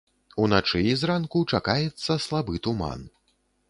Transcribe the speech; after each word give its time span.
Уначы 0.45 0.81
і 0.93 0.95
зранку 1.03 1.43
чакаецца 1.55 2.21
слабы 2.27 2.53
туман. 2.69 3.11